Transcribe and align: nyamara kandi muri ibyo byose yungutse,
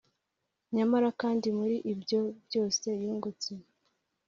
nyamara 0.75 1.09
kandi 1.21 1.47
muri 1.57 1.75
ibyo 1.91 2.19
byose 2.45 2.87
yungutse, 3.01 3.51